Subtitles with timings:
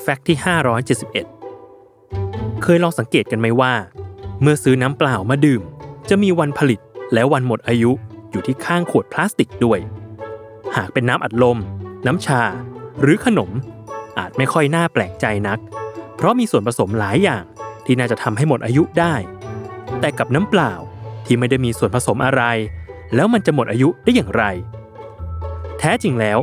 [0.00, 0.36] แฟกต์ที่
[1.64, 3.72] 571 เคยลองสังเกตกันไหมว่า
[4.42, 5.62] เมื่อซื้อน้ำเปล่ามาดื่ม
[6.08, 6.80] จะมีวันผลิต
[7.14, 7.92] และวันหมดอายุ
[8.30, 9.78] อยู่ที่ข้างขวดพลาสติกด้วย
[10.76, 11.58] หากเป็นน้ำอัดลม
[12.06, 12.42] น้ำชา
[13.02, 13.50] หรือขนม
[14.18, 15.58] อาจไม่ค่อยน่าแปลกใจนัก
[16.16, 17.44] เพราะมีส่วนผสมหลายอย่าง
[17.84, 19.14] ที่น่าจะทำให้หมดอายุได้
[20.00, 20.72] แต่กับน้ำเปล่า
[21.26, 22.42] ที่ไม่ได้มีส่วนผสมอะไร
[23.14, 24.44] แล้วมันจะหมดอายุได้อย่างไร
[25.78, 26.38] แท้จริงแล้ว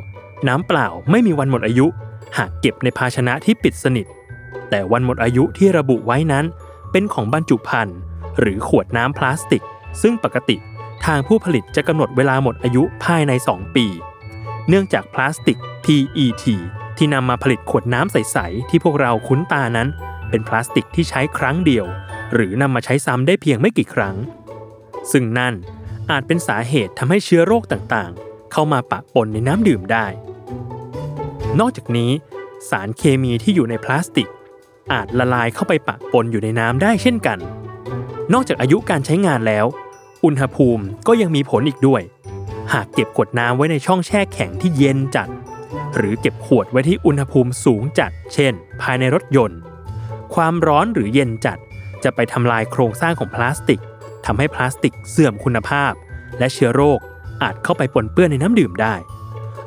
[0.47, 1.87] น้ำเปล่าไม่มีวันหมดอายุ
[2.37, 4.07] หากเก็บในภาชนะที่ปิดสนิท
[4.69, 6.45] แต่วันหมดอายุที่ระบุไว้นั้น
[6.91, 7.97] เป็นของบรรจุภัณฑ์
[8.39, 9.63] หรือขวดน้ำพลาสติก
[10.01, 10.57] ซึ่งปกติ
[11.05, 13.85] ทางผู้ผลิตจะกำหนดเวลาหมดอายุภายใน 2 ปี
[14.69, 16.45] เนื่องจากพลาสติก PET
[16.97, 19.87] ที่นำมาผลิตขวดน้ำใส ๆ ที่พวกเราคุ้นตานั้น
[20.29, 21.85] เป็นพลาสติกที่ใช้ครั้งเดียว
[22.33, 24.15] หรือนำมาใช้ซ้ำได้เพียงไม่กี่ครั้ง
[25.11, 25.53] ซึ่งนั่น
[26.11, 30.05] อาจเป็นสาเหตุทำให้เชื้อโรคต่างๆ เข้ามาปะปนในน้ำดื่มได้
[31.59, 32.11] นอกจากนี้
[32.69, 34.29] สารเคมีที่อยู่ในพลาสติก
[34.91, 37.37] อาจละลายเข้าไปปะปนอยู่ในน้ำได้เช่นกัน
[38.33, 39.65] นอกจากอายุการใช้งานแล้ว
[40.25, 42.01] อุณหภูมิก็ยังมีผลอีกด้วย
[42.73, 45.29] หากเก็บขวดน้ำไว้ในช่องแช่แข็งที่เย็นจัด
[45.95, 49.59] หรือเก็บขวดไว้ที่อุณหภูมิสูงจัด เช่น ภายในรถยนต์
[50.35, 51.57] ความร้อนหรือเย็นจัด
[52.03, 53.81] จะไปทำลายโครงสร้างของพลาสติก
[54.25, 55.91] ทำให้พลาสติกเสื่อมคุณภาพ
[56.39, 56.99] และเชื้อโรค
[57.41, 58.95] อาจเข้าไปปนเปื้อนในน้ำดื่มได้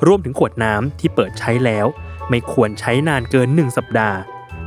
[0.07, 1.87] รวมถึงขวดน้ำที่เปิดใช้แล้ว
[2.29, 4.19] ไม่ควรใช้นานเกิน 1 สัปดาห์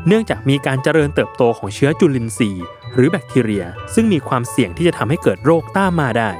[0.08, 6.32] เนื่องจากมีการเจริญเติบโตของเชื้อจุลินทรีย์ หรือแบคทีเรีย ซึ่งมีความเสี่ยงที่จะทำให้เกิดโรคต้ามาได้